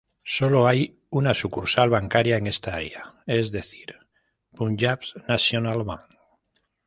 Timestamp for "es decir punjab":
3.27-4.97